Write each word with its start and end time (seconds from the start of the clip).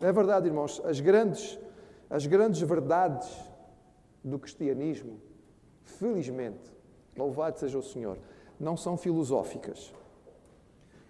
É 0.00 0.12
verdade, 0.12 0.46
irmãos, 0.46 0.80
as 0.84 1.00
grandes, 1.00 1.58
as 2.10 2.26
grandes 2.26 2.60
verdades 2.60 3.28
do 4.22 4.38
cristianismo, 4.38 5.20
felizmente, 5.84 6.70
louvado 7.16 7.58
seja 7.58 7.78
o 7.78 7.82
Senhor, 7.82 8.18
não 8.60 8.76
são 8.76 8.96
filosóficas. 8.96 9.92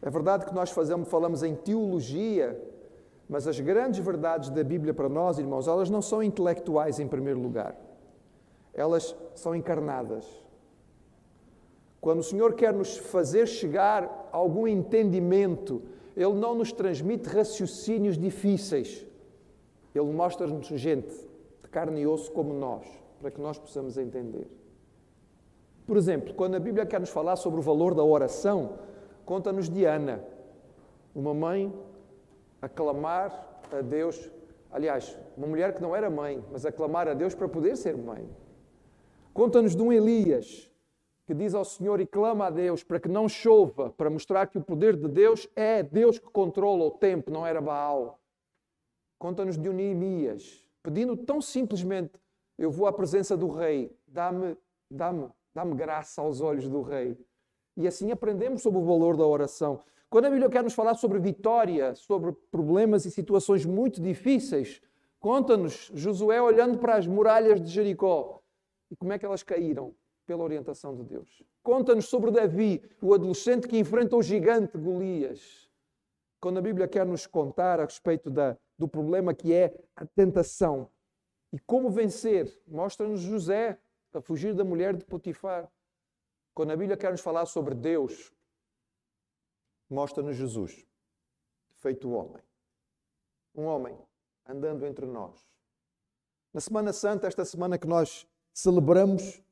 É 0.01 0.11
verdade 0.11 0.47
que 0.47 0.55
nós 0.55 0.71
fazemos, 0.71 1.09
falamos 1.09 1.43
em 1.43 1.55
teologia, 1.55 2.61
mas 3.29 3.49
as 3.49 3.59
grandes 3.59 3.99
verdades 3.99 4.51
da 4.51 4.63
Bíblia 4.63 4.95
para 4.95 5.09
nós, 5.09 5.39
irmãos, 5.39 5.67
elas 5.67 5.91
não 5.91 6.01
são 6.01 6.23
intelectuais 6.23 7.01
em 7.01 7.09
primeiro 7.09 7.41
lugar. 7.41 7.75
Elas 8.73 9.17
são 9.35 9.55
encarnadas. 9.55 10.25
Quando 12.01 12.21
o 12.21 12.23
Senhor 12.23 12.55
quer 12.55 12.73
nos 12.73 12.99
fazer 12.99 13.49
chegar 13.49 14.29
a 14.33 14.37
algum 14.37 14.69
entendimento, 14.69 15.83
Ele 16.17 16.33
não 16.33 16.55
nos 16.55 16.73
transmite 16.73 17.29
raciocínios 17.29 18.17
difíceis. 18.17 19.05
Ele 19.95 20.13
mostra-nos 20.13 20.67
gente 20.67 21.15
de 21.63 21.69
carne 21.71 22.01
e 22.01 22.07
osso 22.07 22.33
como 22.33 22.55
nós, 22.55 22.87
para 23.21 23.31
que 23.31 23.41
nós 23.41 23.59
possamos 23.59 23.99
entender. 23.99 24.47
Por 25.87 25.97
exemplo, 25.97 26.35
quando 26.35 26.55
a 26.55 26.59
Bíblia 26.59 26.87
quer 26.87 26.99
nos 26.99 27.11
falar 27.11 27.37
sobre 27.37 27.61
o 27.61 27.63
valor 27.63 27.95
da 27.95 28.03
oração, 28.03 28.79
conta-nos 29.25 29.69
de 29.69 29.85
Ana, 29.85 30.25
uma 31.15 31.35
mãe 31.35 31.73
a 32.61 32.69
clamar 32.69 33.61
a 33.71 33.81
Deus. 33.83 34.31
Aliás, 34.71 35.17
uma 35.37 35.47
mulher 35.47 35.75
que 35.75 35.83
não 35.83 35.95
era 35.95 36.11
mãe, 36.11 36.43
mas 36.51 36.65
a 36.67 36.73
clamar 36.73 37.09
a 37.09 37.15
Deus 37.15 37.35
para 37.35 37.49
poder 37.49 37.77
ser 37.77 37.97
mãe. 37.97 38.29
Conta-nos 39.33 39.77
de 39.77 39.83
um 39.83 39.93
Elias 39.93 40.71
que 41.27 41.35
diz 41.35 41.55
ao 41.55 41.65
Senhor 41.65 42.01
e 42.01 42.07
clama 42.07 42.47
a 42.47 42.51
Deus 42.51 42.85
para 42.85 43.01
que 43.01 43.09
não 43.09 43.29
chova, 43.29 43.91
para 43.91 44.09
mostrar 44.09 44.47
que 44.47 44.59
o 44.59 44.63
poder 44.63 44.97
de 44.97 45.09
Deus 45.09 45.49
é 45.57 45.83
Deus 45.83 46.19
que 46.21 46.31
controla 46.31 46.85
o 46.85 46.91
tempo, 46.93 47.33
não 47.33 47.45
era 47.45 47.61
Baal. 47.61 48.21
Conta-nos 49.19 49.59
de 49.59 49.69
Neemias, 49.69 50.65
pedindo 50.85 51.17
tão 51.17 51.41
simplesmente: 51.41 52.13
Eu 52.57 52.71
vou 52.71 52.87
à 52.87 52.93
presença 52.93 53.37
do 53.37 53.49
rei, 53.49 53.95
dá-me 54.07 54.57
dá-me 54.89 55.29
dá-me 55.53 55.75
graça 55.75 56.21
aos 56.23 56.41
olhos 56.41 56.69
do 56.69 56.81
rei. 56.81 57.19
E 57.77 57.89
assim 57.89 58.13
aprendemos 58.13 58.63
sobre 58.63 58.79
o 58.79 58.85
valor 58.85 59.17
da 59.17 59.27
oração. 59.27 59.81
Quando 60.09 60.27
a 60.27 60.31
Bíblia 60.31 60.49
quer 60.49 60.63
nos 60.63 60.75
falar 60.75 60.95
sobre 60.95 61.19
vitória, 61.19 61.95
sobre 61.95 62.33
problemas 62.51 63.05
e 63.05 63.11
situações 63.11 63.67
muito 63.67 64.01
difíceis, 64.01 64.81
conta-nos 65.19 65.91
Josué 65.93 66.41
olhando 66.41 66.79
para 66.79 66.97
as 66.97 67.07
muralhas 67.07 67.61
de 67.61 67.69
Jericó 67.69 68.41
e 68.91 68.97
como 68.97 69.13
é 69.13 69.19
que 69.19 69.27
elas 69.27 69.43
caíram 69.43 69.93
pela 70.27 70.43
orientação 70.43 70.95
de 70.95 71.05
Deus. 71.05 71.43
Conta-nos 71.63 72.07
sobre 72.07 72.31
Davi, 72.31 72.83
o 73.01 73.15
adolescente 73.15 73.69
que 73.69 73.79
enfrenta 73.79 74.17
o 74.17 74.23
gigante 74.23 74.77
Golias. 74.77 75.71
Quando 76.41 76.59
a 76.59 76.63
Bíblia 76.63 76.89
quer 76.89 77.07
nos 77.07 77.27
contar 77.27 77.81
a 77.81 77.85
respeito 77.85 78.31
da, 78.31 78.57
do 78.77 78.87
problema 78.87 79.33
que 79.33 79.55
é 79.55 79.73
a 79.95 80.05
tentação 80.05 80.91
e 81.53 81.59
como 81.61 81.91
vencer, 81.91 82.53
mostra-nos 82.67 83.21
José 83.21 83.81
a 84.13 84.21
fugir 84.21 84.55
da 84.55 84.65
mulher 84.65 84.97
de 84.97 85.05
Potifar. 85.05 85.71
Quando 86.55 86.73
a 86.73 86.77
Bíblia 86.77 86.97
quer 86.97 87.11
nos 87.11 87.21
falar 87.21 87.47
sobre 87.47 87.75
Deus, 87.75 88.33
mostra-nos 89.89 90.37
Jesus, 90.37 90.87
feito 91.77 92.11
homem. 92.11 92.43
Um 93.55 93.65
homem 93.65 93.99
andando 94.47 94.87
entre 94.87 95.07
nós. 95.07 95.47
Na 96.53 96.61
Semana 96.61 96.93
Santa, 96.93 97.27
esta 97.27 97.45
semana 97.45 97.79
que 97.79 97.87
nós 97.87 98.27
celebramos, 98.53 99.43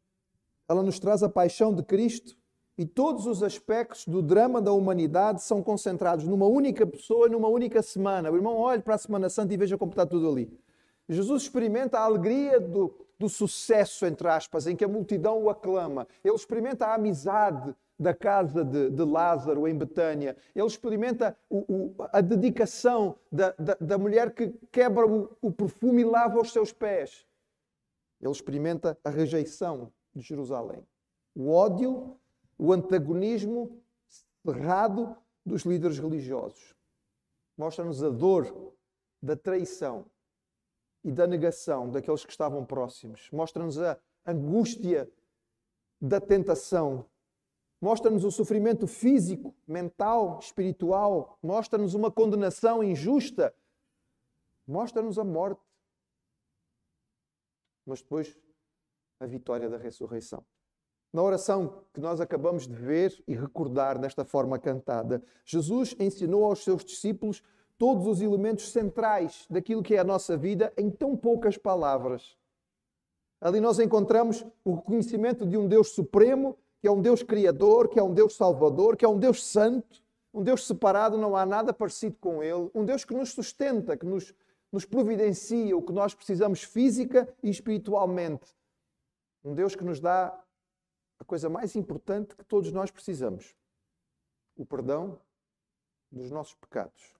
ela 0.68 0.82
nos 0.82 0.98
traz 0.98 1.22
a 1.22 1.28
paixão 1.28 1.74
de 1.74 1.82
Cristo 1.82 2.36
e 2.76 2.84
todos 2.84 3.26
os 3.26 3.42
aspectos 3.42 4.06
do 4.06 4.20
drama 4.20 4.60
da 4.60 4.72
humanidade 4.72 5.42
são 5.42 5.62
concentrados 5.62 6.26
numa 6.26 6.46
única 6.46 6.86
pessoa, 6.86 7.28
numa 7.28 7.48
única 7.48 7.82
semana. 7.82 8.30
O 8.30 8.36
irmão 8.36 8.56
olhe 8.56 8.82
para 8.82 8.96
a 8.96 8.98
Semana 8.98 9.28
Santa 9.30 9.54
e 9.54 9.56
veja 9.56 9.78
como 9.78 9.92
está 9.92 10.04
tudo 10.04 10.28
ali. 10.28 10.50
Jesus 11.08 11.42
experimenta 11.42 11.98
a 11.98 12.04
alegria 12.04 12.58
do, 12.58 12.92
do 13.18 13.28
sucesso, 13.28 14.06
entre 14.06 14.26
aspas, 14.26 14.66
em 14.66 14.74
que 14.74 14.84
a 14.84 14.88
multidão 14.88 15.40
o 15.42 15.50
aclama. 15.50 16.08
Ele 16.24 16.34
experimenta 16.34 16.86
a 16.86 16.94
amizade 16.94 17.74
da 17.98 18.12
casa 18.12 18.64
de, 18.64 18.90
de 18.90 19.02
Lázaro 19.04 19.68
em 19.68 19.76
Betânia. 19.76 20.36
Ele 20.54 20.66
experimenta 20.66 21.36
o, 21.48 21.58
o, 21.58 21.94
a 22.12 22.20
dedicação 22.20 23.16
da, 23.30 23.54
da, 23.56 23.76
da, 23.80 23.98
mulher 23.98 24.34
que 24.34 24.52
quebra 24.72 25.06
o, 25.06 25.36
o 25.40 25.52
perfume 25.52 26.02
e 26.02 26.04
lava 26.04 26.40
os 26.40 26.52
seus 26.52 26.72
pés. 26.72 27.24
Ele 28.20 28.32
experimenta 28.32 28.98
a 29.04 29.10
rejeição 29.10 29.92
de 30.14 30.22
Jerusalém. 30.22 30.86
O 31.34 31.50
ódio, 31.50 32.18
o 32.58 32.72
antagonismo 32.72 33.82
cerrado 34.44 35.16
dos 35.44 35.62
líderes 35.62 35.98
religiosos. 35.98 36.74
Mostra-nos 37.56 38.02
a 38.02 38.10
dor 38.10 38.74
da 39.22 39.36
traição 39.36 40.06
e 41.02 41.10
da 41.10 41.26
negação 41.26 41.90
daqueles 41.90 42.24
que 42.24 42.30
estavam 42.30 42.64
próximos. 42.64 43.28
Mostra-nos 43.32 43.78
a 43.78 43.98
angústia 44.26 45.10
da 46.00 46.20
tentação 46.20 47.06
mostra-nos 47.84 48.24
o 48.24 48.30
sofrimento 48.30 48.86
físico, 48.86 49.54
mental, 49.66 50.38
espiritual, 50.38 51.38
mostra-nos 51.42 51.92
uma 51.92 52.10
condenação 52.10 52.82
injusta, 52.82 53.54
mostra-nos 54.66 55.18
a 55.18 55.24
morte. 55.24 55.60
Mas 57.84 58.00
depois, 58.00 58.34
a 59.24 59.28
vitória 59.28 59.68
da 59.68 59.76
ressurreição. 59.76 60.44
Na 61.12 61.22
oração 61.22 61.82
que 61.92 62.00
nós 62.00 62.20
acabamos 62.20 62.66
de 62.66 62.74
ver 62.74 63.22
e 63.26 63.34
recordar 63.34 63.98
desta 63.98 64.24
forma 64.24 64.58
cantada, 64.58 65.22
Jesus 65.44 65.94
ensinou 65.98 66.44
aos 66.44 66.64
seus 66.64 66.84
discípulos 66.84 67.42
todos 67.78 68.06
os 68.06 68.20
elementos 68.20 68.70
centrais 68.70 69.46
daquilo 69.48 69.82
que 69.82 69.94
é 69.94 69.98
a 69.98 70.04
nossa 70.04 70.36
vida 70.36 70.72
em 70.76 70.90
tão 70.90 71.16
poucas 71.16 71.56
palavras. 71.56 72.36
Ali 73.40 73.60
nós 73.60 73.78
encontramos 73.78 74.44
o 74.64 74.74
reconhecimento 74.74 75.46
de 75.46 75.56
um 75.56 75.68
Deus 75.68 75.90
supremo 75.90 76.56
que 76.84 76.88
é 76.88 76.90
um 76.90 77.00
Deus 77.00 77.22
criador, 77.22 77.88
que 77.88 77.98
é 77.98 78.02
um 78.02 78.12
Deus 78.12 78.36
salvador, 78.36 78.94
que 78.94 79.06
é 79.06 79.08
um 79.08 79.18
Deus 79.18 79.42
santo, 79.42 80.02
um 80.34 80.42
Deus 80.42 80.66
separado, 80.66 81.16
não 81.16 81.34
há 81.34 81.46
nada 81.46 81.72
parecido 81.72 82.14
com 82.20 82.42
Ele, 82.42 82.68
um 82.74 82.84
Deus 82.84 83.06
que 83.06 83.14
nos 83.14 83.30
sustenta, 83.30 83.96
que 83.96 84.04
nos, 84.04 84.34
nos 84.70 84.84
providencia 84.84 85.74
o 85.74 85.80
que 85.80 85.94
nós 85.94 86.12
precisamos 86.12 86.62
física 86.62 87.26
e 87.42 87.48
espiritualmente. 87.48 88.54
Um 89.44 89.54
Deus 89.54 89.76
que 89.76 89.84
nos 89.84 90.00
dá 90.00 90.42
a 91.18 91.24
coisa 91.24 91.48
mais 91.48 91.76
importante 91.76 92.34
que 92.34 92.44
todos 92.44 92.72
nós 92.72 92.90
precisamos: 92.90 93.54
o 94.56 94.64
perdão 94.64 95.20
dos 96.10 96.30
nossos 96.30 96.54
pecados. 96.54 97.14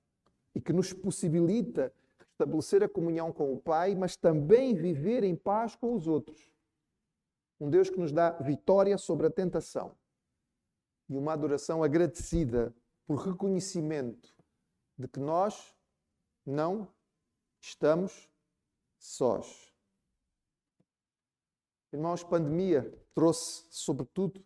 E 0.55 0.61
que 0.61 0.73
nos 0.73 0.93
possibilita 0.93 1.93
estabelecer 2.31 2.83
a 2.83 2.89
comunhão 2.89 3.33
com 3.33 3.53
o 3.53 3.61
Pai, 3.61 3.95
mas 3.95 4.17
também 4.17 4.75
viver 4.75 5.25
em 5.25 5.35
paz 5.35 5.75
com 5.75 5.95
os 5.95 6.07
outros. 6.07 6.51
Um 7.61 7.69
Deus 7.69 7.91
que 7.91 7.99
nos 7.99 8.13
dá 8.13 8.31
vitória 8.31 8.97
sobre 8.97 9.27
a 9.27 9.31
tentação 9.31 9.97
e 11.09 11.17
uma 11.17 11.33
adoração 11.33 11.83
agradecida 11.83 12.75
por 13.07 13.17
reconhecimento 13.17 14.35
de 14.97 15.09
que 15.09 15.21
nós 15.21 15.75
não 16.47 16.89
estamos 17.61 18.29
sós. 18.99 19.74
Irmãos, 21.95 22.25
pandemia 22.25 22.93
trouxe, 23.15 23.67
sobretudo, 23.71 24.45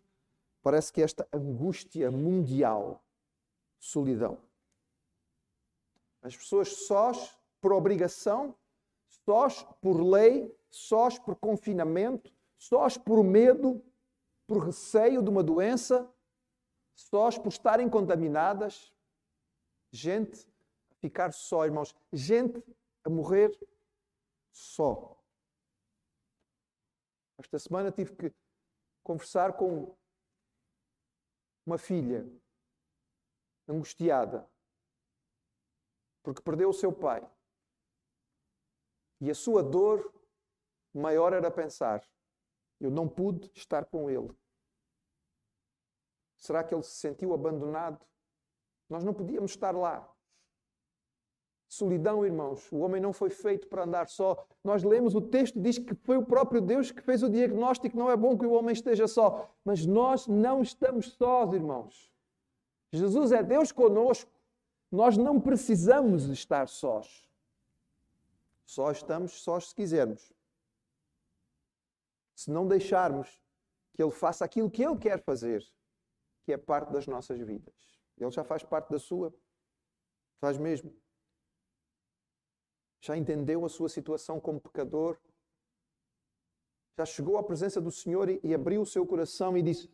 parece 0.61 0.93
que 0.93 1.01
esta 1.01 1.27
angústia 1.33 2.11
mundial, 2.11 3.03
solidão. 3.79 4.37
As 6.21 6.37
pessoas 6.37 6.85
sós 6.85 7.35
por 7.59 7.73
obrigação, 7.73 8.53
sós 9.25 9.63
por 9.81 9.99
lei, 9.99 10.55
sós 10.69 11.17
por 11.17 11.35
confinamento, 11.37 12.31
sós 12.55 12.99
por 12.99 13.23
medo, 13.23 13.83
por 14.45 14.63
receio 14.63 15.23
de 15.23 15.29
uma 15.31 15.41
doença, 15.41 16.07
sós 16.93 17.35
por 17.35 17.49
estarem 17.49 17.89
contaminadas, 17.89 18.93
gente 19.91 20.47
a 20.91 20.93
ficar 21.01 21.33
só, 21.33 21.65
irmãos, 21.65 21.95
gente 22.13 22.63
a 23.03 23.09
morrer 23.09 23.57
só. 24.51 25.18
Esta 27.39 27.57
semana 27.57 27.89
tive 27.89 28.15
que 28.15 28.35
conversar 29.01 29.55
com 29.55 29.97
uma 31.65 31.77
filha 31.77 32.29
angustiada 33.65 34.45
porque 36.21 36.41
perdeu 36.41 36.69
o 36.69 36.73
seu 36.73 36.91
pai. 36.91 37.25
E 39.21 39.31
a 39.31 39.35
sua 39.35 39.63
dor 39.63 40.13
maior 40.93 41.31
era 41.31 41.49
pensar: 41.49 42.05
eu 42.79 42.91
não 42.91 43.07
pude 43.07 43.49
estar 43.55 43.85
com 43.85 44.09
ele. 44.09 44.37
Será 46.35 46.63
que 46.63 46.73
ele 46.73 46.83
se 46.83 46.95
sentiu 46.95 47.33
abandonado? 47.33 48.05
Nós 48.89 49.03
não 49.03 49.13
podíamos 49.13 49.51
estar 49.51 49.75
lá. 49.75 50.13
Solidão, 51.69 52.25
irmãos. 52.25 52.67
O 52.71 52.79
homem 52.79 52.99
não 52.99 53.13
foi 53.13 53.29
feito 53.29 53.67
para 53.67 53.83
andar 53.83 54.07
só. 54.07 54.43
Nós 54.63 54.83
lemos 54.83 55.13
o 55.13 55.21
texto, 55.21 55.61
diz 55.61 55.77
que 55.77 55.93
foi 55.93 56.17
o 56.17 56.25
próprio 56.25 56.59
Deus 56.59 56.89
que 56.89 56.99
fez 56.99 57.21
o 57.21 57.29
diagnóstico. 57.29 57.95
Não 57.95 58.09
é 58.09 58.17
bom 58.17 58.35
que 58.35 58.45
o 58.45 58.53
homem 58.53 58.73
esteja 58.73 59.07
só. 59.07 59.47
Mas 59.63 59.85
nós 59.85 60.25
não 60.25 60.63
estamos 60.63 61.11
sós, 61.13 61.53
irmãos. 61.53 62.11
Jesus 62.91 63.31
é 63.31 63.43
Deus 63.43 63.71
conosco. 63.71 64.31
Nós 64.91 65.15
não 65.15 65.39
precisamos 65.39 66.27
estar 66.29 66.67
sós. 66.67 67.29
Só 68.65 68.89
estamos 68.89 69.33
sós 69.43 69.69
se 69.69 69.75
quisermos. 69.75 70.33
Se 72.33 72.49
não 72.49 72.67
deixarmos 72.67 73.39
que 73.93 74.01
Ele 74.01 74.11
faça 74.11 74.43
aquilo 74.43 74.71
que 74.71 74.83
Ele 74.83 74.97
quer 74.97 75.21
fazer, 75.21 75.63
que 76.43 76.51
é 76.51 76.57
parte 76.57 76.91
das 76.91 77.05
nossas 77.05 77.39
vidas. 77.39 77.75
Ele 78.17 78.31
já 78.31 78.43
faz 78.43 78.63
parte 78.63 78.89
da 78.89 78.97
sua. 78.97 79.31
Faz 80.39 80.57
mesmo. 80.57 80.91
Já 83.09 83.17
entendeu 83.17 83.65
a 83.65 83.69
sua 83.69 83.89
situação 83.89 84.39
como 84.39 84.61
pecador. 84.61 85.17
Já 86.95 87.07
chegou 87.07 87.39
à 87.39 87.43
presença 87.43 87.81
do 87.81 87.89
Senhor 87.89 88.29
e, 88.29 88.39
e 88.43 88.53
abriu 88.53 88.83
o 88.83 88.85
seu 88.85 89.03
coração 89.03 89.57
e 89.57 89.63
disse: 89.63 89.89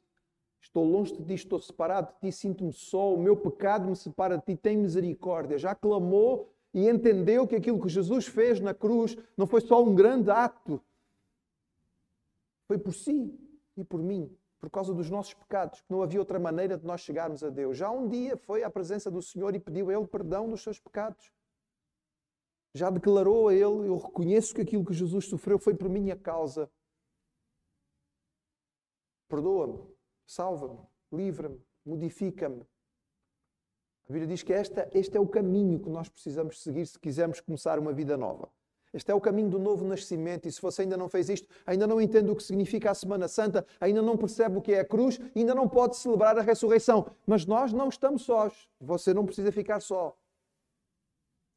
Estou 0.59 0.83
longe 0.83 1.15
de 1.15 1.23
ti, 1.23 1.33
estou 1.33 1.57
separado 1.57 2.11
de 2.11 2.19
ti, 2.19 2.37
sinto-me 2.37 2.73
só, 2.73 3.13
o 3.13 3.17
meu 3.17 3.37
pecado 3.37 3.87
me 3.87 3.95
separa 3.95 4.37
de 4.37 4.43
ti, 4.43 4.57
tem 4.57 4.75
misericórdia. 4.75 5.57
Já 5.57 5.73
clamou 5.73 6.53
e 6.73 6.89
entendeu 6.89 7.47
que 7.47 7.55
aquilo 7.55 7.81
que 7.81 7.87
Jesus 7.87 8.27
fez 8.27 8.59
na 8.59 8.73
cruz 8.73 9.17
não 9.37 9.47
foi 9.47 9.61
só 9.61 9.81
um 9.81 9.95
grande 9.95 10.29
ato, 10.29 10.83
foi 12.67 12.77
por 12.77 12.93
si 12.93 13.33
e 13.77 13.85
por 13.85 14.01
mim, 14.03 14.29
por 14.59 14.69
causa 14.69 14.93
dos 14.93 15.09
nossos 15.09 15.33
pecados, 15.33 15.79
que 15.79 15.89
não 15.89 16.01
havia 16.01 16.19
outra 16.19 16.37
maneira 16.37 16.77
de 16.77 16.85
nós 16.85 16.99
chegarmos 16.99 17.45
a 17.45 17.49
Deus. 17.49 17.77
Já 17.77 17.89
um 17.89 18.09
dia 18.09 18.35
foi 18.35 18.63
à 18.63 18.69
presença 18.69 19.09
do 19.09 19.21
Senhor 19.21 19.55
e 19.55 19.59
pediu 19.61 19.89
a 19.89 19.93
Ele 19.93 20.05
perdão 20.05 20.49
dos 20.49 20.61
seus 20.61 20.81
pecados. 20.81 21.33
Já 22.75 22.89
declarou 22.89 23.47
a 23.47 23.53
Ele: 23.53 23.87
Eu 23.87 23.97
reconheço 23.97 24.53
que 24.53 24.59
aquilo 24.59 24.83
que 24.83 24.93
Jesus 24.93 25.27
sofreu 25.27 25.57
foi 25.57 25.73
por 25.73 25.87
minha 25.87 26.13
causa. 26.13 26.69
Perdoa-me, 29.29 29.79
salva-me, 30.27 30.79
livra-me, 31.09 31.59
modifica-me. 31.85 32.67
A 34.09 34.13
Bíblia 34.13 34.27
diz 34.27 34.43
que 34.43 34.51
esta, 34.53 34.89
este 34.93 35.15
é 35.15 35.19
o 35.19 35.27
caminho 35.27 35.79
que 35.79 35.89
nós 35.89 36.09
precisamos 36.09 36.61
seguir 36.61 36.85
se 36.85 36.99
quisermos 36.99 37.39
começar 37.39 37.79
uma 37.79 37.93
vida 37.93 38.17
nova. 38.17 38.51
Este 38.93 39.09
é 39.09 39.15
o 39.15 39.21
caminho 39.21 39.49
do 39.49 39.57
novo 39.57 39.85
nascimento. 39.85 40.45
E 40.45 40.51
se 40.51 40.61
você 40.61 40.81
ainda 40.81 40.97
não 40.97 41.07
fez 41.07 41.29
isto, 41.29 41.47
ainda 41.65 41.87
não 41.87 42.01
entende 42.01 42.29
o 42.29 42.35
que 42.35 42.43
significa 42.43 42.91
a 42.91 42.93
Semana 42.93 43.29
Santa, 43.29 43.65
ainda 43.79 44.01
não 44.01 44.17
percebe 44.17 44.57
o 44.57 44.61
que 44.61 44.73
é 44.73 44.81
a 44.81 44.85
cruz, 44.85 45.19
ainda 45.33 45.55
não 45.55 45.67
pode 45.67 45.95
celebrar 45.95 46.37
a 46.37 46.41
ressurreição. 46.41 47.09
Mas 47.25 47.45
nós 47.45 47.71
não 47.71 47.87
estamos 47.87 48.23
sós. 48.23 48.69
Você 48.79 49.13
não 49.13 49.25
precisa 49.25 49.51
ficar 49.51 49.79
só. 49.79 50.15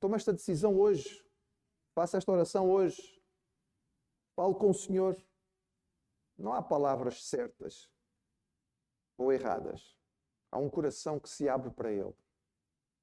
Toma 0.00 0.16
esta 0.16 0.32
decisão 0.32 0.78
hoje. 0.78 1.24
Faça 1.94 2.16
esta 2.16 2.30
oração 2.30 2.70
hoje. 2.70 3.20
Fale 4.36 4.54
com 4.54 4.70
o 4.70 4.74
Senhor. 4.74 5.16
Não 6.36 6.52
há 6.52 6.62
palavras 6.62 7.24
certas 7.24 7.90
ou 9.16 9.32
erradas. 9.32 9.96
Há 10.50 10.58
um 10.58 10.70
coração 10.70 11.18
que 11.18 11.28
se 11.28 11.48
abre 11.48 11.70
para 11.70 11.92
Ele 11.92 12.14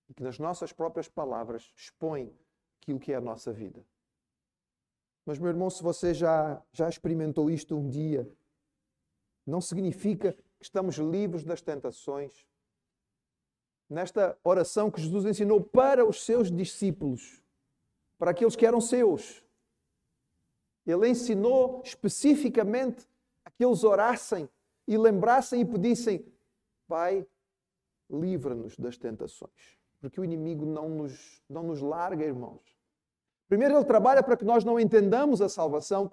e 0.08 0.14
que 0.14 0.24
nas 0.24 0.40
nossas 0.40 0.72
próprias 0.72 1.10
palavras 1.10 1.74
expõe 1.76 2.34
aquilo 2.82 3.00
que 3.00 3.12
é 3.12 3.16
a 3.16 3.22
nossa 3.22 3.52
vida. 3.52 3.86
Mas, 5.26 5.40
meu 5.40 5.50
irmão, 5.50 5.70
se 5.70 5.82
você 5.82 6.14
já, 6.14 6.64
já 6.72 6.88
experimentou 6.88 7.50
isto 7.50 7.76
um 7.76 7.90
dia, 7.90 8.32
não 9.46 9.60
significa 9.60 10.34
que 10.34 10.44
estamos 10.66 10.96
livres 10.98 11.44
das 11.44 11.62
tentações. 11.62 12.46
Nesta 13.90 14.38
oração 14.44 14.90
que 14.90 15.02
Jesus 15.02 15.26
ensinou 15.26 15.62
para 15.62 16.06
os 16.06 16.24
seus 16.24 16.52
discípulos, 16.52 17.42
para 18.18 18.32
aqueles 18.32 18.56
que 18.56 18.66
eram 18.66 18.82
seus, 18.82 19.44
ele 20.86 21.08
ensinou 21.08 21.82
especificamente 21.84 23.08
a 23.44 23.52
que 23.52 23.64
eles 23.64 23.84
orassem 23.84 24.50
e 24.88 24.98
lembrassem 24.98 25.62
e 25.62 25.66
pedissem: 25.66 26.26
Pai, 26.88 27.26
livra-nos 28.10 28.78
das 28.78 28.98
tentações 28.98 29.76
porque 30.06 30.22
o 30.22 30.24
inimigo 30.24 30.66
não 30.66 30.88
nos, 30.88 31.42
não 31.50 31.64
nos 31.64 31.82
larga, 31.82 32.24
irmãos. 32.24 32.62
Primeiro, 33.48 33.76
ele 33.76 33.86
trabalha 33.86 34.22
para 34.22 34.38
que 34.38 34.46
nós 34.46 34.64
não 34.64 34.80
entendamos 34.80 35.42
a 35.42 35.50
salvação, 35.50 36.08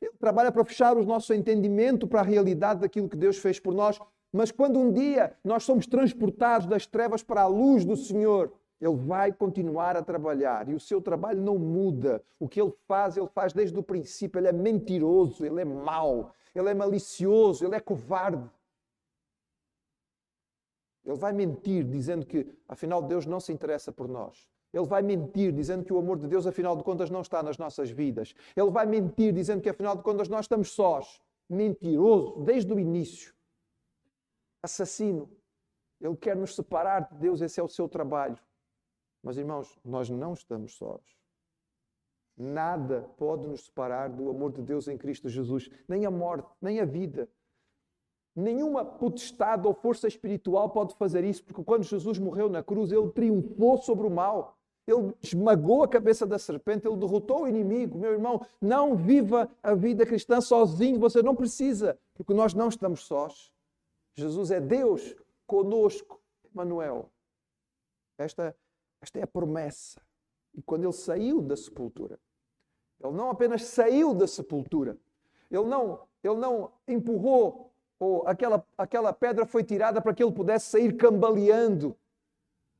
ele 0.00 0.12
trabalha 0.18 0.50
para 0.50 0.64
fechar 0.64 0.96
o 0.96 1.04
nosso 1.04 1.32
entendimento 1.32 2.08
para 2.08 2.20
a 2.20 2.24
realidade 2.24 2.80
daquilo 2.80 3.08
que 3.08 3.16
Deus 3.16 3.38
fez 3.38 3.60
por 3.60 3.72
nós. 3.72 4.00
Mas 4.32 4.50
quando 4.50 4.78
um 4.78 4.92
dia 4.92 5.36
nós 5.42 5.64
somos 5.64 5.86
transportados 5.86 6.66
das 6.66 6.86
trevas 6.86 7.22
para 7.22 7.42
a 7.42 7.46
luz 7.46 7.84
do 7.84 7.96
Senhor, 7.96 8.52
ele 8.80 8.96
vai 8.96 9.32
continuar 9.32 9.96
a 9.96 10.02
trabalhar 10.02 10.68
e 10.68 10.74
o 10.74 10.80
seu 10.80 11.00
trabalho 11.00 11.40
não 11.40 11.58
muda. 11.58 12.22
O 12.38 12.48
que 12.48 12.60
ele 12.60 12.72
faz, 12.86 13.16
ele 13.16 13.28
faz 13.28 13.52
desde 13.52 13.78
o 13.78 13.82
princípio. 13.82 14.38
Ele 14.38 14.48
é 14.48 14.52
mentiroso, 14.52 15.44
ele 15.46 15.62
é 15.62 15.64
mau, 15.64 16.34
ele 16.54 16.68
é 16.68 16.74
malicioso, 16.74 17.64
ele 17.64 17.74
é 17.74 17.80
covarde. 17.80 18.50
Ele 21.04 21.16
vai 21.16 21.32
mentir 21.32 21.84
dizendo 21.84 22.26
que, 22.26 22.46
afinal, 22.68 23.00
Deus 23.00 23.24
não 23.24 23.40
se 23.40 23.52
interessa 23.52 23.92
por 23.92 24.08
nós. 24.08 24.46
Ele 24.74 24.84
vai 24.84 25.00
mentir 25.00 25.52
dizendo 25.52 25.84
que 25.84 25.92
o 25.92 25.98
amor 25.98 26.18
de 26.18 26.26
Deus, 26.26 26.46
afinal 26.46 26.76
de 26.76 26.82
contas, 26.82 27.08
não 27.08 27.22
está 27.22 27.42
nas 27.42 27.56
nossas 27.56 27.88
vidas. 27.90 28.34
Ele 28.54 28.70
vai 28.70 28.84
mentir 28.84 29.32
dizendo 29.32 29.62
que, 29.62 29.70
afinal 29.70 29.96
de 29.96 30.02
contas, 30.02 30.28
nós 30.28 30.44
estamos 30.44 30.72
sós. 30.72 31.20
Mentiroso 31.48 32.40
desde 32.40 32.72
o 32.72 32.78
início. 32.78 33.35
Assassino. 34.62 35.30
Ele 36.00 36.16
quer 36.16 36.36
nos 36.36 36.54
separar 36.54 37.08
de 37.08 37.14
Deus, 37.16 37.40
esse 37.40 37.58
é 37.58 37.62
o 37.62 37.68
seu 37.68 37.88
trabalho. 37.88 38.38
Mas, 39.22 39.38
irmãos, 39.38 39.78
nós 39.84 40.10
não 40.10 40.34
estamos 40.34 40.74
sós. 40.74 41.02
Nada 42.36 43.02
pode 43.16 43.46
nos 43.46 43.64
separar 43.64 44.10
do 44.10 44.28
amor 44.28 44.52
de 44.52 44.62
Deus 44.62 44.88
em 44.88 44.98
Cristo 44.98 45.28
Jesus, 45.28 45.70
nem 45.88 46.04
a 46.04 46.10
morte, 46.10 46.48
nem 46.60 46.80
a 46.80 46.84
vida, 46.84 47.28
Nenhuma 48.36 48.84
potestade 48.84 49.66
ou 49.66 49.72
força 49.72 50.06
espiritual 50.06 50.68
pode 50.68 50.94
fazer 50.96 51.24
isso, 51.24 51.42
porque 51.42 51.64
quando 51.64 51.84
Jesus 51.84 52.18
morreu 52.18 52.50
na 52.50 52.62
cruz, 52.62 52.92
ele 52.92 53.08
triunfou 53.08 53.78
sobre 53.78 54.06
o 54.06 54.10
mal. 54.10 54.58
Ele 54.86 55.14
esmagou 55.22 55.82
a 55.82 55.88
cabeça 55.88 56.26
da 56.26 56.38
serpente, 56.38 56.86
ele 56.86 56.98
derrotou 56.98 57.44
o 57.44 57.48
inimigo. 57.48 57.98
Meu 57.98 58.12
irmão, 58.12 58.44
não 58.60 58.94
viva 58.94 59.50
a 59.62 59.74
vida 59.74 60.04
cristã 60.04 60.38
sozinho, 60.42 61.00
você 61.00 61.22
não 61.22 61.34
precisa, 61.34 61.98
porque 62.14 62.34
nós 62.34 62.52
não 62.52 62.68
estamos 62.68 63.06
sós. 63.06 63.50
Jesus 64.16 64.50
é 64.50 64.60
Deus 64.60 65.14
conosco, 65.46 66.20
Manuel. 66.52 67.10
Esta, 68.18 68.56
esta 69.00 69.18
é 69.18 69.22
a 69.22 69.26
promessa. 69.26 70.00
E 70.54 70.62
quando 70.62 70.84
ele 70.84 70.92
saiu 70.92 71.42
da 71.42 71.56
sepultura, 71.56 72.18
ele 72.98 73.12
não 73.12 73.30
apenas 73.30 73.64
saiu 73.64 74.14
da 74.14 74.26
sepultura, 74.26 74.96
ele 75.50 75.64
não, 75.64 76.00
ele 76.24 76.36
não 76.36 76.72
empurrou 76.88 77.70
ou 77.98 78.26
aquela, 78.26 78.66
aquela 78.76 79.12
pedra 79.12 79.46
foi 79.46 79.64
tirada 79.64 80.00
para 80.00 80.12
que 80.12 80.22
ele 80.22 80.32
pudesse 80.32 80.66
sair 80.66 80.94
cambaleando. 80.96 81.96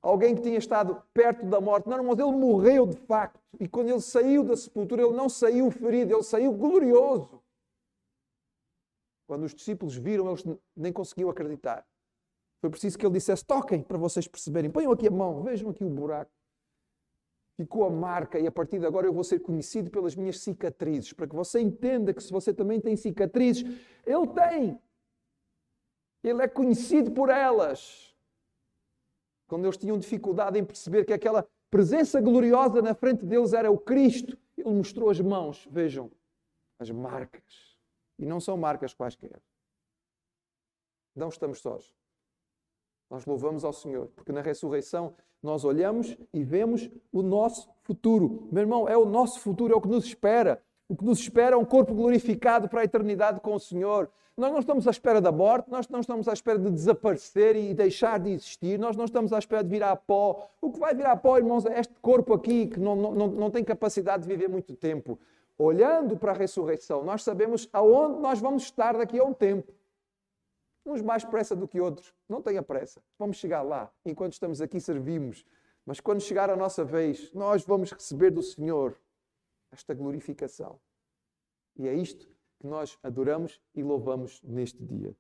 Alguém 0.03 0.35
que 0.35 0.43
tinha 0.43 0.59
estado 0.59 1.03
perto 1.13 1.47
da 1.47 1.61
morte. 1.61 1.89
Não, 1.89 2.05
mas 2.05 2.19
ele 2.19 2.33
morreu 2.33 2.87
de 2.87 2.97
facto. 2.97 3.41
E 3.59 3.67
quando 3.67 3.89
ele 3.89 4.01
saiu 4.01 4.45
da 4.45 4.57
sepultura, 4.57 5.03
ele 5.03 5.17
não 5.17 5.29
saiu 5.29 5.71
ferido, 5.71 6.15
ele 6.15 6.23
saiu 6.23 6.53
glorioso. 6.53 7.43
Quando 9.27 9.45
os 9.45 9.55
discípulos 9.55 9.97
viram, 9.97 10.29
eles 10.29 10.45
nem 10.77 10.93
conseguiam 10.93 11.29
acreditar. 11.29 11.87
Foi 12.61 12.71
preciso 12.71 12.99
que 12.99 13.05
ele 13.05 13.15
dissesse: 13.15 13.45
toquem 13.45 13.83
para 13.83 13.99
vocês 13.99 14.27
perceberem. 14.27 14.71
Ponham 14.71 14.93
aqui 14.93 15.09
a 15.09 15.11
mão, 15.11 15.43
vejam 15.43 15.71
aqui 15.71 15.85
o 15.85 15.91
buraco. 15.91 16.31
Ficou 17.57 17.85
a 17.85 17.91
marca 17.91 18.39
e 18.39 18.47
a 18.47 18.53
partir 18.53 18.79
de 18.79 18.87
agora 18.87 19.07
eu 19.07 19.13
vou 19.13 19.25
ser 19.25 19.41
conhecido 19.41 19.91
pelas 19.91 20.15
minhas 20.15 20.41
cicatrizes. 20.41 21.13
Para 21.13 21.27
que 21.27 21.35
você 21.35 21.61
entenda 21.61 22.13
que 22.13 22.23
se 22.23 22.31
você 22.31 22.53
também 22.53 22.81
tem 22.81 22.97
cicatrizes, 22.97 23.65
ele 24.05 24.27
tem. 24.29 24.81
Ele 26.23 26.43
é 26.43 26.49
conhecido 26.49 27.11
por 27.13 27.31
elas. 27.31 28.15
Quando 29.49 29.65
eles 29.65 29.77
tinham 29.77 29.99
dificuldade 29.99 30.59
em 30.59 30.65
perceber 30.65 31.05
que 31.05 31.13
aquela 31.13 31.49
presença 31.71 32.21
gloriosa 32.21 32.83
na 32.83 32.95
frente 32.95 33.25
deles 33.25 33.53
era 33.53 33.71
o 33.71 33.79
Cristo, 33.79 34.37
ele 34.57 34.71
mostrou 34.71 35.09
as 35.09 35.21
mãos, 35.21 35.67
vejam, 35.71 36.11
as 36.79 36.91
marcas. 36.91 37.76
E 38.19 38.25
não 38.25 38.41
são 38.41 38.57
marcas 38.57 38.95
quaisquer. 38.95 39.41
Não 41.15 41.29
estamos 41.29 41.61
sós. 41.61 41.95
Nós 43.11 43.25
louvamos 43.25 43.65
ao 43.65 43.73
Senhor, 43.73 44.09
porque 44.09 44.33
na 44.33 44.43
ressurreição 44.43 45.15
nós 45.43 45.65
olhamos 45.65 46.17
e 46.33 46.43
vemos 46.43 46.91
o 47.13 47.23
nosso 47.23 47.69
futuro. 47.83 48.49
Meu 48.51 48.63
irmão, 48.63 48.89
é 48.89 48.97
o 48.97 49.05
nosso 49.05 49.41
futuro, 49.41 49.73
é 49.73 49.77
o 49.77 49.81
que 49.81 49.89
nos 49.89 50.05
espera. 50.05 50.63
O 50.89 50.97
que 50.97 51.05
nos 51.05 51.19
espera 51.19 51.55
é 51.55 51.59
um 51.59 51.65
corpo 51.65 51.95
glorificado 51.95 52.69
para 52.69 52.81
a 52.81 52.85
eternidade 52.85 53.41
com 53.41 53.55
o 53.55 53.61
Senhor. 53.61 54.11
Nós 54.37 54.53
não 54.53 54.61
estamos 54.61 54.87
à 54.87 54.91
espera 54.91 55.21
da 55.21 55.33
morte, 55.33 55.71
nós 55.71 55.89
não 55.89 56.01
estamos 56.01 56.29
à 56.29 56.33
espera 56.33 56.59
de 56.59 56.71
desaparecer 56.71 57.57
e 57.57 57.73
deixar 57.73 58.21
de 58.21 58.31
existir, 58.31 58.79
nós 58.79 58.95
não 58.95 59.07
estamos 59.07 59.33
à 59.33 59.39
espera 59.39 59.65
de 59.65 59.71
virar 59.71 59.97
pó. 59.97 60.47
O 60.61 60.71
que 60.71 60.79
vai 60.79 60.95
virar 60.95 61.17
pó, 61.17 61.39
irmãos, 61.39 61.65
é 61.65 61.81
este 61.81 61.95
corpo 62.03 62.35
aqui 62.35 62.67
que 62.67 62.79
não, 62.79 62.95
não, 62.95 63.29
não 63.29 63.51
tem 63.51 63.65
capacidade 63.65 64.25
de 64.25 64.29
viver 64.29 64.49
muito 64.49 64.77
tempo. 64.77 65.19
Olhando 65.59 66.19
para 66.19 66.33
a 66.33 66.35
ressurreição, 66.35 67.03
nós 67.03 67.23
sabemos 67.23 67.69
aonde 67.73 68.21
nós 68.21 68.39
vamos 68.39 68.65
estar 68.65 68.97
daqui 68.97 69.19
a 69.19 69.25
um 69.25 69.33
tempo. 69.33 69.73
Uns 70.85 71.01
mais 71.01 71.25
pressa 71.25 71.57
do 71.57 71.67
que 71.67 71.81
outros. 71.81 72.15
Não 72.29 72.43
tenha 72.43 72.63
pressa. 72.63 73.03
Vamos 73.19 73.39
chegar 73.39 73.63
lá. 73.63 73.91
Enquanto 74.05 74.35
estamos 74.35 74.61
aqui, 74.61 74.79
servimos. 74.81 75.45
Mas 75.85 75.99
quando 75.99 76.21
chegar 76.21 76.51
a 76.51 76.57
nossa 76.57 76.85
vez, 76.85 77.33
nós 77.33 77.65
vamos 77.65 77.91
receber 77.91 78.31
do 78.31 78.43
Senhor 78.43 78.97
esta 79.73 79.95
glorificação. 79.95 80.79
E 81.75 81.89
é 81.89 81.95
isto 81.95 82.29
que 82.59 82.67
nós 82.67 82.99
adoramos 83.03 83.61
e 83.75 83.83
louvamos 83.83 84.43
neste 84.43 84.83
dia. 84.85 85.17